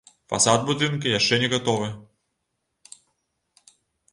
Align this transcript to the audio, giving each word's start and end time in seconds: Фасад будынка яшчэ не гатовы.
Фасад 0.31 0.63
будынка 0.69 1.11
яшчэ 1.19 1.39
не 1.43 1.49
гатовы. 1.53 1.91